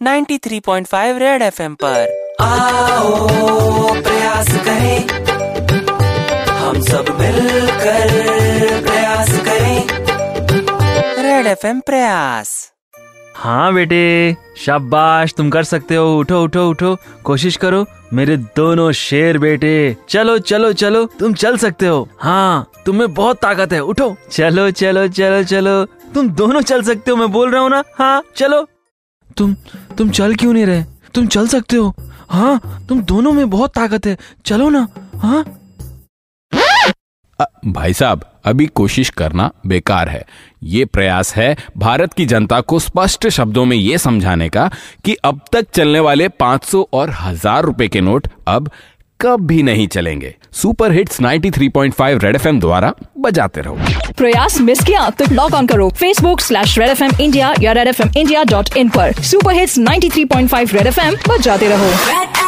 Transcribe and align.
93.5 0.00 1.18
red 1.18 1.42
FM 1.42 1.74
पर। 1.74 2.06
आओ 2.40 3.16
प्रयास 4.02 4.48
करें। 4.64 5.08
हम 6.48 6.80
सब 6.80 7.10
मिलकर 7.20 8.08
प्रयास 8.86 9.30
करें। 9.48 9.86
रेड 11.22 11.46
एफएम 11.46 11.80
प्रयास। 11.80 12.72
हाँ 13.36 13.74
बेटे 13.74 14.36
शाबाश 14.58 15.34
तुम 15.34 15.50
कर 15.50 15.64
सकते 15.64 15.94
हो। 15.94 16.18
उठो 16.18 16.42
उठो 16.44 16.68
उठो। 16.70 16.96
कोशिश 17.24 17.56
करो 17.56 17.84
मेरे 18.12 18.36
दोनों 18.36 18.90
शेर 18.92 19.38
बेटे। 19.38 19.96
चलो 20.08 20.38
चलो 20.38 20.72
चलो 20.72 21.04
तुम 21.18 21.34
चल 21.34 21.56
सकते 21.56 21.86
हो। 21.86 22.08
हाँ 22.18 22.70
तुम्हें 22.86 23.14
बहुत 23.14 23.36
ताकत 23.36 23.72
है। 23.72 23.80
उठो। 23.80 24.14
चलो 24.32 24.70
चलो 24.70 25.08
चलो 25.08 25.42
चलो 25.44 25.84
तुम 26.14 26.30
दोनों 26.30 26.60
चल 26.62 26.82
सकते 26.82 27.10
हो 27.10 27.16
मैं 27.16 27.32
बोल 27.32 27.50
रहा 27.50 27.62
हूँ 27.62 27.70
ना? 27.70 27.84
हाँ 27.98 28.22
चलो। 28.36 28.66
तुम 29.40 29.54
तुम 29.98 30.10
चल 30.10 30.34
क्यों 30.34 30.52
नहीं 30.52 30.64
रहे? 30.66 30.82
तुम 31.14 31.26
चल 31.26 31.46
सकते 31.48 31.76
हो। 31.76 31.94
हाँ 32.30 32.84
तुम 32.88 33.00
दोनों 33.02 33.32
में 33.32 33.48
बहुत 33.50 33.74
ताकत 33.74 34.06
है। 34.06 34.16
चलो 34.46 34.68
ना। 34.70 34.86
हाँ? 35.16 35.44
भाई 37.66 37.92
साहब, 37.92 38.24
अभी 38.44 38.66
कोशिश 38.66 39.10
करना 39.10 39.50
बेकार 39.66 40.08
है। 40.08 40.24
ये 40.62 40.84
प्रयास 40.84 41.34
है 41.34 41.56
भारत 41.76 42.12
की 42.12 42.26
जनता 42.26 42.60
को 42.60 42.78
स्पष्ट 42.78 43.28
शब्दों 43.28 43.64
में 43.64 43.76
यह 43.76 43.96
समझाने 43.96 44.48
का 44.48 44.70
कि 45.04 45.14
अब 45.24 45.40
तक 45.52 45.70
चलने 45.74 46.00
वाले 46.00 46.28
500 46.40 46.84
और 46.92 47.10
हज़ार 47.10 47.64
रुपए 47.64 47.88
के 47.88 48.00
नोट 48.00 48.28
अब 48.48 48.70
कब 49.20 49.40
भी 49.40 49.62
नहीं 49.62 49.88
चलेंगे। 49.88 50.34
सुपर 50.52 50.92
हिट्स 50.92 51.20
93.5 51.20 52.24
रेड 52.24 52.36
एफएम 52.36 52.60
द्वारा 52.60 52.92
बजाते 53.18 53.60
रहो। 53.60 53.78
प्रयास 54.18 54.60
मिस 54.60 54.84
किया 54.84 55.10
तो 55.10 55.24
लॉग 55.32 55.54
ऑन 55.54 55.66
करो 55.66 55.90
Facebook 55.90 56.40
slash 56.40 56.78
Red 56.78 56.88
F 56.88 57.04
M 57.04 57.10
India 57.20 57.54
या 57.60 57.72
Red 57.72 57.88
F 57.88 58.02
M 58.02 58.10
India 58.16 58.44
dot 58.44 58.76
in 58.76 58.90
आरोप 58.98 59.22
super 59.22 59.54
hits 59.54 59.78
93.5 59.78 60.74
Red 60.74 60.86
F 60.86 61.00
M 61.00 61.16
बजाते 61.28 61.68
रहो 61.68 61.84
बजाते 61.84 62.40